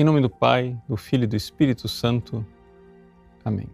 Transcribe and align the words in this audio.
Em 0.00 0.04
nome 0.04 0.22
do 0.22 0.30
Pai, 0.30 0.80
do 0.88 0.96
Filho 0.96 1.24
e 1.24 1.26
do 1.26 1.36
Espírito 1.36 1.86
Santo. 1.86 2.42
Amém. 3.44 3.68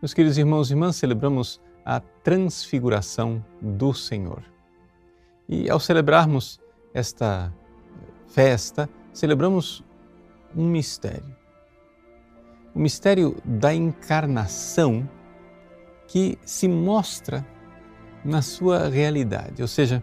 Meus 0.00 0.14
queridos 0.14 0.38
irmãos 0.38 0.70
e 0.70 0.74
irmãs, 0.74 0.94
celebramos 0.94 1.60
a 1.84 1.98
transfiguração 1.98 3.44
do 3.60 3.92
Senhor. 3.92 4.44
E 5.48 5.68
ao 5.68 5.80
celebrarmos 5.80 6.60
esta 6.94 7.52
festa, 8.28 8.88
celebramos 9.12 9.82
um 10.54 10.68
mistério. 10.68 11.34
O 12.72 12.78
mistério 12.78 13.36
da 13.44 13.74
encarnação 13.74 15.10
que 16.06 16.38
se 16.44 16.68
mostra 16.68 17.44
na 18.24 18.40
sua 18.40 18.88
realidade, 18.88 19.60
ou 19.60 19.66
seja, 19.66 20.00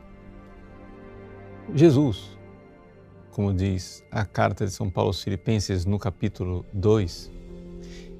Jesus, 1.73 2.37
como 3.31 3.53
diz 3.53 4.03
a 4.11 4.25
carta 4.25 4.65
de 4.65 4.71
São 4.71 4.89
Paulo 4.89 5.09
aos 5.09 5.23
Filipenses 5.23 5.85
no 5.85 5.97
capítulo 5.97 6.65
2, 6.73 7.31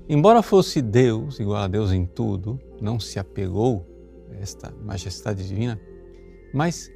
embora 0.07 0.41
fosse 0.41 0.81
Deus, 0.81 1.39
igual 1.39 1.61
a 1.61 1.67
Deus 1.67 1.91
em 1.91 2.05
tudo, 2.05 2.59
não 2.81 2.99
se 2.99 3.19
apegou 3.19 3.85
a 4.31 4.41
esta 4.41 4.71
majestade 4.83 5.47
divina, 5.47 5.79
mas 6.53 6.91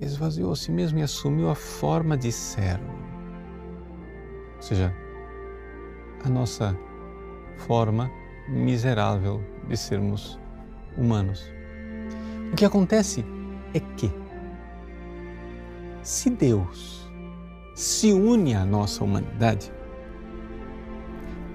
esvaziou 0.00 0.52
a 0.52 0.56
si 0.56 0.70
mesmo 0.70 0.98
e 0.98 1.02
assumiu 1.02 1.50
a 1.50 1.54
forma 1.54 2.16
de 2.16 2.32
servo. 2.32 2.92
Ou 4.56 4.62
seja, 4.62 4.94
a 6.24 6.28
nossa 6.28 6.76
forma 7.58 8.10
miserável 8.48 9.42
de 9.68 9.76
sermos 9.76 10.38
humanos. 10.96 11.44
O 12.52 12.56
que 12.56 12.64
acontece 12.64 13.24
é 13.74 13.80
que 13.80 14.10
se 16.02 16.30
Deus 16.30 17.00
se 17.74 18.12
une 18.12 18.54
à 18.54 18.64
nossa 18.64 19.02
humanidade, 19.02 19.72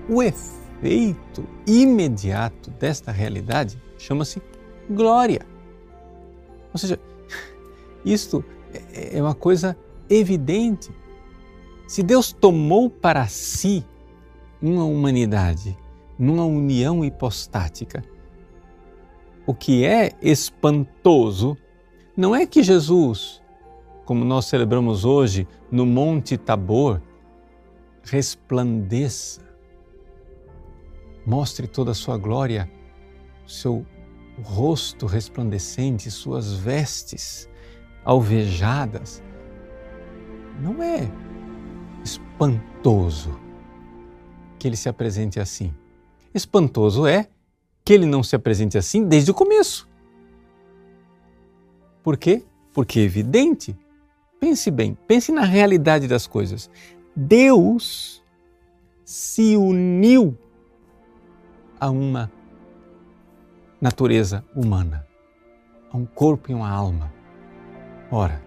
o 0.10 0.24
efeito 0.24 1.48
imediato 1.68 2.72
desta 2.72 3.12
realidade 3.12 3.80
chama-se 3.98 4.42
glória. 4.90 5.46
Ou 6.74 6.80
seja, 6.80 7.00
isto 8.04 8.44
é, 8.74 9.18
é 9.18 9.22
uma 9.22 9.36
coisa 9.36 9.78
evidente. 10.10 10.90
Se 11.88 12.02
Deus 12.02 12.32
tomou 12.32 12.90
para 12.90 13.28
si 13.28 13.86
uma 14.60 14.84
humanidade 14.84 15.78
numa 16.18 16.46
união 16.46 17.06
hipostática, 17.06 18.04
o 19.46 19.54
que 19.54 19.86
é 19.86 20.12
espantoso 20.24 21.56
não 22.18 22.36
é 22.36 22.48
que 22.48 22.64
Jesus 22.64 23.45
como 24.06 24.24
nós 24.24 24.46
celebramos 24.46 25.04
hoje 25.04 25.48
no 25.72 25.86
Monte 25.86 26.38
Tabor, 26.38 27.02
resplandeça, 28.04 29.42
mostre 31.26 31.68
toda 31.68 31.92
a 31.92 31.96
sua 31.96 32.18
glória, 32.18 32.72
seu 33.48 33.84
rosto 34.44 35.08
resplandecente, 35.08 36.12
suas 36.12 36.54
vestes 36.54 37.50
alvejadas. 38.04 39.24
Não 40.62 40.84
é 40.84 41.12
espantoso 42.04 43.40
que 44.60 44.68
ele 44.68 44.78
se 44.78 44.88
apresente 44.88 45.40
assim. 45.40 45.74
Espantoso 46.34 47.08
é 47.08 47.28
que 47.84 47.94
ele 47.94 48.06
não 48.06 48.22
se 48.22 48.36
apresente 48.36 48.78
assim 48.78 49.08
desde 49.08 49.32
o 49.32 49.34
começo. 49.34 49.90
Por 52.04 52.18
quê? 52.18 52.44
Porque 52.72 53.00
é 53.00 53.04
evidente 53.04 53.76
Pense 54.40 54.70
bem, 54.70 54.98
pense 55.08 55.32
na 55.32 55.44
realidade 55.44 56.08
das 56.08 56.28
coisas. 56.28 56.70
Deus 57.16 58.24
se 59.04 59.56
uniu 59.56 60.38
a 61.80 61.90
uma 61.90 62.32
natureza 63.80 64.44
humana, 64.56 65.08
a 65.92 65.98
um 65.98 66.06
corpo 66.06 66.52
e 66.52 66.54
uma 66.54 66.70
alma. 66.70 67.14
Ora, 68.12 68.42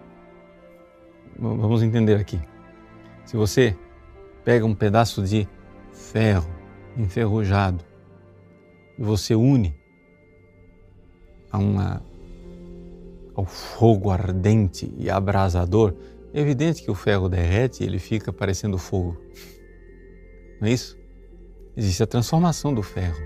vamos 1.37 1.81
entender 1.81 2.15
aqui. 2.15 2.39
Se 3.25 3.37
você 3.37 3.75
pega 4.43 4.65
um 4.65 4.75
pedaço 4.75 5.23
de 5.23 5.47
ferro 5.93 6.49
enferrujado 6.97 7.83
e 8.97 9.03
você 9.03 9.35
une 9.35 9.75
a 11.51 11.57
uma 11.57 12.01
ao 13.39 13.45
fogo 13.45 14.11
ardente 14.11 14.93
e 14.97 15.09
abrasador, 15.09 15.93
é 16.33 16.41
evidente 16.41 16.83
que 16.83 16.91
o 16.91 16.95
ferro 16.95 17.29
derrete 17.29 17.83
e 17.83 17.87
ele 17.87 17.97
fica 17.97 18.33
parecendo 18.33 18.77
fogo. 18.77 19.17
Não 20.59 20.67
é 20.67 20.71
isso? 20.71 20.97
Existe 21.75 22.03
a 22.03 22.07
transformação 22.07 22.73
do 22.73 22.83
ferro. 22.83 23.17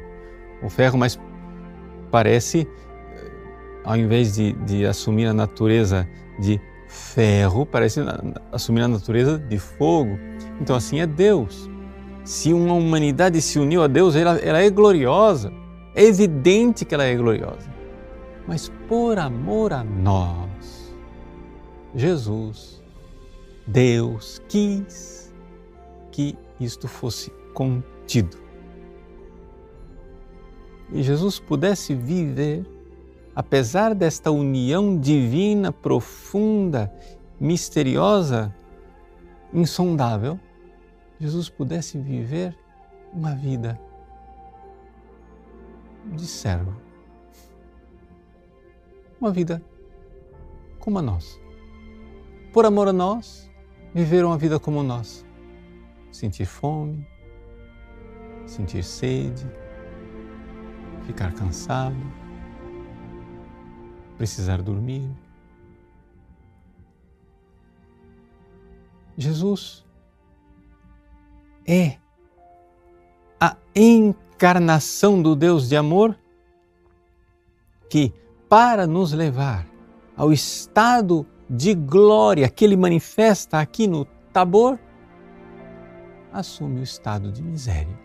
O 0.62 0.70
ferro 0.70 0.98
mais 0.98 1.20
parece, 2.12 2.68
eh, 3.16 3.32
ao 3.84 3.98
invés 3.98 4.36
de, 4.36 4.54
de 4.54 4.86
assumir 4.86 5.26
a 5.26 5.34
natureza 5.34 6.08
de 6.40 6.62
ferro, 6.88 7.66
parece 7.66 8.00
assumir 8.52 8.82
a 8.82 8.88
natureza 8.88 9.40
de 9.40 9.58
fogo. 9.58 10.20
Então 10.62 10.76
assim 10.76 11.02
é 11.02 11.08
Deus. 11.08 11.68
Se 12.24 12.54
uma 12.54 12.76
humanidade 12.76 13.42
se 13.42 13.58
uniu 13.58 13.82
a 13.82 13.88
Deus, 13.88 14.16
ela, 14.16 14.38
ela 14.38 14.60
é 14.60 14.70
gloriosa. 14.70 15.52
É 15.96 16.04
evidente 16.04 16.86
que 16.86 16.94
ela 16.94 17.04
é 17.04 17.16
gloriosa 17.16 17.73
mas 18.48 18.70
por 18.88 19.18
amor 19.18 19.74
a 19.74 19.84
nós, 19.84 20.94
Jesus, 21.96 22.82
Deus, 23.68 24.42
quis 24.50 25.34
que 26.12 26.38
isto 26.60 26.88
fosse 26.88 27.32
contido. 27.54 28.38
E 30.92 31.02
Jesus 31.02 31.40
pudesse 31.40 31.96
viver, 31.96 32.66
apesar 33.36 33.96
desta 33.96 34.32
união 34.32 35.00
divina, 35.00 35.72
profunda, 35.72 36.94
misteriosa, 37.40 38.54
insondável, 39.54 40.40
Jesus 41.20 41.50
pudesse 41.50 41.98
viver 41.98 42.58
uma 43.14 43.34
vida 43.34 43.80
de 46.12 46.26
servo 46.28 46.76
uma 49.24 49.32
vida 49.32 49.64
como 50.80 51.00
a 51.00 51.02
nossa. 51.02 51.40
Por 52.52 52.66
amor 52.66 52.90
a 52.90 52.94
nós, 52.94 53.50
viveram 53.94 54.28
uma 54.30 54.38
vida 54.38 54.60
como 54.60 54.84
nós. 54.84 55.26
Sentir 56.12 56.46
fome, 56.46 57.08
sentir 58.46 58.84
sede, 58.84 59.48
ficar 61.06 61.34
cansado, 61.34 61.96
precisar 64.18 64.62
dormir. 64.62 65.10
Jesus 69.18 69.86
é 71.66 71.98
a 73.40 73.56
encarnação 73.74 75.22
do 75.22 75.34
Deus 75.34 75.70
de 75.70 75.78
amor 75.78 76.20
que 77.90 78.12
para 78.50 78.86
nos 78.86 79.14
levar 79.14 79.68
ao 80.16 80.32
estado 80.32 81.26
de 81.50 81.74
glória 81.74 82.50
que 82.50 82.66
ele 82.66 82.78
manifesta 82.78 83.60
aqui 83.60 83.88
no 83.88 84.06
Tabor, 84.32 84.80
assume 86.32 86.80
o 86.80 86.84
estado 86.84 87.32
de 87.32 87.42
miséria 87.42 88.00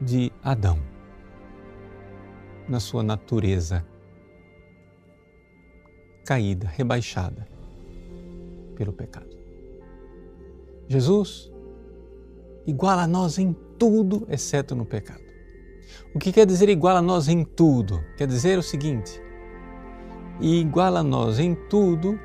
de 0.00 0.32
Adão, 0.42 0.78
na 2.68 2.80
sua 2.80 3.02
natureza 3.02 3.84
caída, 6.24 6.68
rebaixada 6.68 7.48
pelo 8.76 8.92
pecado. 8.92 9.36
Jesus 10.86 11.50
iguala 12.66 13.02
a 13.02 13.06
nós 13.06 13.38
em 13.38 13.54
tudo, 13.78 14.26
exceto 14.28 14.74
no 14.74 14.84
pecado. 14.84 15.27
O 16.14 16.18
que 16.18 16.32
quer 16.32 16.46
dizer 16.46 16.68
igual 16.68 16.96
a 16.96 17.02
nós 17.02 17.28
em 17.28 17.44
tudo? 17.44 18.02
Quer 18.16 18.26
dizer 18.26 18.58
o 18.58 18.62
seguinte: 18.62 19.20
igual 20.40 20.96
a 20.96 21.02
nós 21.02 21.38
em 21.38 21.54
tudo, 21.54 22.18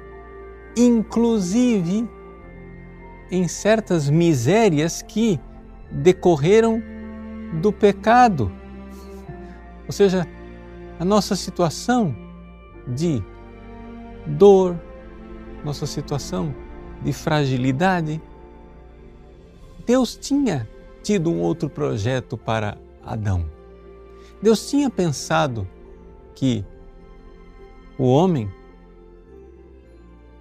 inclusive 0.76 2.08
em 3.32 3.48
certas 3.48 4.10
misérias 4.10 5.02
que 5.02 5.40
decorreram 5.92 6.82
do 7.62 7.72
pecado. 7.72 8.52
Ou 9.86 9.92
seja, 9.92 10.28
a 11.00 11.06
nossa 11.06 11.36
situação 11.36 12.16
de 12.88 13.24
dor, 14.26 14.80
nossa 15.64 15.86
situação 15.86 16.54
de 17.02 17.12
fragilidade. 17.12 18.22
Deus 19.86 20.16
tinha 20.16 20.68
tido 21.02 21.30
um 21.30 21.42
outro 21.42 21.70
projeto 21.70 22.38
para 22.38 22.78
Adão. 23.06 23.46
Deus 24.42 24.70
tinha 24.70 24.90
pensado 24.90 25.68
que 26.36 26.66
o 27.98 28.06
homem, 28.06 28.52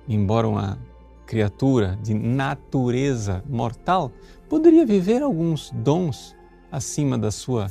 embora 0.09 0.49
uma 0.49 0.79
criatura 1.27 1.99
de 2.03 2.15
natureza 2.15 3.43
mortal 3.49 4.11
poderia 4.49 4.85
viver 4.85 5.23
alguns 5.23 5.71
dons 5.71 6.37
acima 6.71 7.17
da 7.17 7.31
sua 7.31 7.71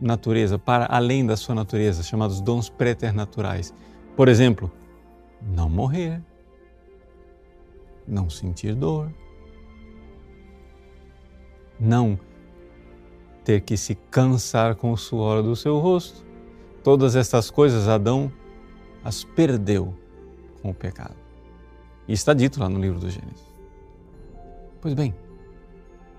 natureza, 0.00 0.58
para 0.58 0.86
além 0.90 1.24
da 1.24 1.36
sua 1.36 1.54
natureza, 1.54 2.02
chamados 2.02 2.40
dons 2.40 2.68
preternaturais. 2.68 3.72
Por 4.16 4.28
exemplo, 4.28 4.70
não 5.40 5.68
morrer, 5.68 6.22
não 8.06 8.28
sentir 8.28 8.74
dor, 8.74 9.12
não 11.78 12.18
ter 13.44 13.60
que 13.60 13.76
se 13.76 13.94
cansar 13.94 14.76
com 14.76 14.92
o 14.92 14.96
suor 14.96 15.42
do 15.42 15.54
seu 15.56 15.78
rosto. 15.78 16.24
Todas 16.82 17.16
estas 17.16 17.50
coisas 17.50 17.88
Adão 17.88 18.32
as 19.04 19.24
perdeu 19.24 19.94
com 20.60 20.70
o 20.70 20.74
pecado. 20.74 21.16
E 22.06 22.12
está 22.12 22.32
dito 22.32 22.60
lá 22.60 22.68
no 22.68 22.80
livro 22.80 22.98
do 22.98 23.10
Gênesis. 23.10 23.52
Pois 24.80 24.94
bem, 24.94 25.14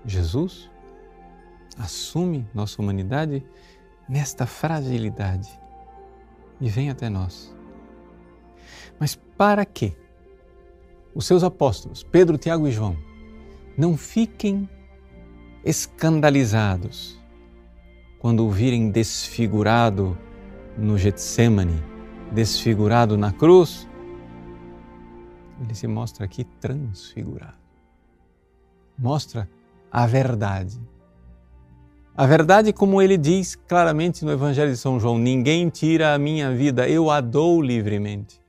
Jesus 0.04 0.70
assume 1.78 2.46
nossa 2.54 2.80
humanidade 2.80 3.44
nesta 4.08 4.46
fragilidade 4.46 5.48
e 6.60 6.68
vem 6.68 6.90
até 6.90 7.08
nós. 7.08 7.54
Mas 8.98 9.14
para 9.14 9.64
que 9.64 9.94
os 11.14 11.26
seus 11.26 11.42
apóstolos, 11.44 12.02
Pedro, 12.02 12.38
Tiago 12.38 12.66
e 12.66 12.70
João, 12.70 12.96
não 13.76 13.96
fiquem 13.96 14.68
escandalizados 15.64 17.20
quando 18.18 18.46
o 18.46 18.50
virem 18.50 18.90
desfigurado 18.90 20.16
no 20.76 20.96
Getsemane, 20.98 21.82
desfigurado 22.32 23.16
na 23.16 23.32
cruz, 23.32 23.88
ele 25.60 25.74
se 25.74 25.86
mostra 25.86 26.24
aqui 26.24 26.44
transfigurado. 26.60 27.54
Mostra 28.98 29.48
a 29.90 30.06
verdade. 30.06 30.80
A 32.16 32.26
verdade, 32.26 32.72
como 32.72 33.02
ele 33.02 33.16
diz 33.16 33.56
claramente 33.56 34.24
no 34.24 34.32
Evangelho 34.32 34.70
de 34.70 34.76
São 34.76 35.00
João: 35.00 35.18
ninguém 35.18 35.68
tira 35.68 36.14
a 36.14 36.18
minha 36.18 36.54
vida, 36.54 36.88
eu 36.88 37.10
a 37.10 37.20
dou 37.20 37.60
livremente. 37.60 38.40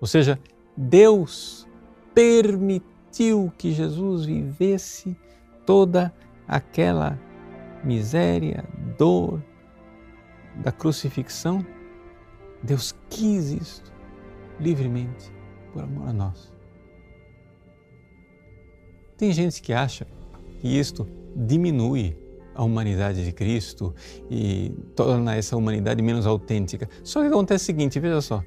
Ou 0.00 0.06
seja, 0.06 0.38
Deus 0.76 1.68
permitiu 2.12 3.52
que 3.56 3.72
Jesus 3.72 4.24
vivesse 4.24 5.16
toda 5.66 6.12
aquela 6.46 7.18
miséria, 7.82 8.64
dor 8.96 9.42
da 10.56 10.72
crucifixão. 10.72 11.64
Deus 12.62 12.94
quis 13.10 13.50
isto 13.50 13.92
livremente 14.58 15.32
por 15.72 15.82
amor 15.82 16.08
a 16.08 16.12
nós. 16.12 16.52
Tem 19.16 19.32
gente 19.32 19.62
que 19.62 19.72
acha 19.72 20.06
que 20.60 20.68
isto 20.68 21.06
diminui 21.36 22.16
a 22.54 22.62
humanidade 22.62 23.24
de 23.24 23.32
Cristo 23.32 23.94
e 24.30 24.70
torna 24.94 25.34
essa 25.34 25.56
humanidade 25.56 26.02
menos 26.02 26.26
autêntica. 26.26 26.88
Só 27.02 27.20
que 27.20 27.28
acontece 27.28 27.64
o 27.64 27.66
seguinte, 27.66 27.98
veja 27.98 28.20
só. 28.20 28.42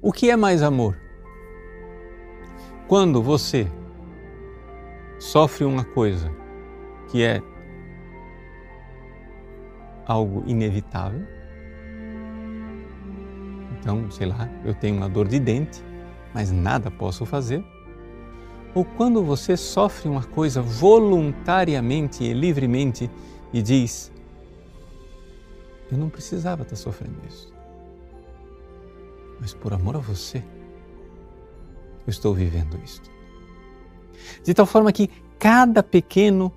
O 0.00 0.12
que 0.12 0.30
é 0.30 0.36
mais 0.36 0.62
amor? 0.62 0.98
Quando 2.88 3.22
você 3.22 3.68
sofre 5.22 5.64
uma 5.64 5.84
coisa 5.84 6.32
que 7.08 7.22
é 7.22 7.40
algo 10.04 10.42
inevitável, 10.46 11.22
então, 13.78 14.10
sei 14.10 14.26
lá, 14.26 14.48
eu 14.64 14.74
tenho 14.74 14.96
uma 14.96 15.08
dor 15.08 15.28
de 15.28 15.38
dente, 15.38 15.82
mas 16.34 16.50
nada 16.50 16.90
posso 16.90 17.24
fazer. 17.24 17.64
Ou 18.74 18.84
quando 18.84 19.22
você 19.22 19.56
sofre 19.56 20.08
uma 20.08 20.24
coisa 20.24 20.60
voluntariamente 20.60 22.24
e 22.24 22.32
livremente 22.32 23.08
e 23.52 23.62
diz: 23.62 24.12
Eu 25.90 25.98
não 25.98 26.08
precisava 26.08 26.62
estar 26.62 26.76
sofrendo 26.76 27.20
isso, 27.28 27.52
mas 29.40 29.54
por 29.54 29.72
amor 29.72 29.96
a 29.96 30.00
você, 30.00 30.38
eu 32.06 32.10
estou 32.10 32.34
vivendo 32.34 32.76
isto. 32.84 33.21
De 34.44 34.54
tal 34.54 34.66
forma 34.66 34.92
que 34.92 35.08
cada 35.38 35.82
pequeno 35.82 36.52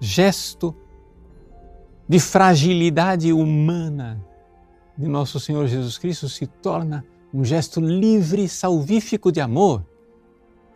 gesto 0.00 0.74
de 2.08 2.18
fragilidade 2.18 3.32
humana 3.32 4.22
de 4.96 5.08
nosso 5.08 5.40
Senhor 5.40 5.66
Jesus 5.66 5.96
Cristo 5.98 6.28
se 6.28 6.46
torna 6.46 7.04
um 7.32 7.44
gesto 7.44 7.80
livre, 7.80 8.48
salvífico 8.48 9.32
de 9.32 9.40
amor 9.40 9.84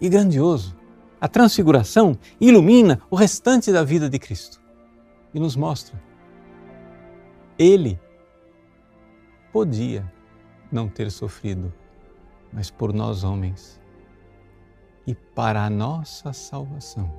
e 0.01 0.09
grandioso. 0.09 0.77
A 1.21 1.29
transfiguração 1.29 2.17
ilumina 2.41 3.01
o 3.11 3.17
restante 3.17 3.73
da 3.73 3.83
vida 3.83 4.09
de 4.09 4.19
Cristo 4.19 4.61
e 5.35 5.41
nos 5.41 5.57
mostra. 5.57 6.01
Ele 7.59 7.99
podia 9.53 10.11
não 10.71 10.89
ter 10.89 11.11
sofrido, 11.11 11.73
mas 12.53 12.71
por 12.71 12.93
nós 12.93 13.25
homens 13.25 13.81
e 15.07 15.15
para 15.15 15.65
a 15.65 15.71
nossa 15.71 16.33
salvação 16.33 17.11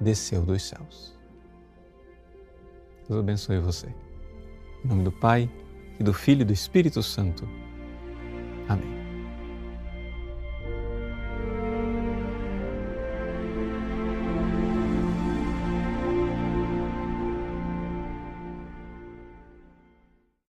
desceu 0.00 0.44
dos 0.44 0.62
céus. 0.62 1.16
Deus 3.08 3.20
abençoe 3.20 3.58
você. 3.58 3.86
Em 4.84 4.88
nome 4.88 5.04
do 5.04 5.12
Pai, 5.12 5.50
e 5.98 6.02
do 6.02 6.12
Filho 6.12 6.42
e 6.42 6.44
do 6.44 6.52
Espírito 6.52 7.02
Santo. 7.02 7.48
Amém. 8.68 8.95